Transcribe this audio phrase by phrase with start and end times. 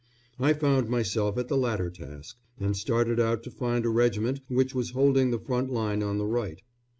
[0.39, 4.73] I found myself at the latter task, and started out to find a regiment which
[4.73, 6.59] was holding the front line on the right.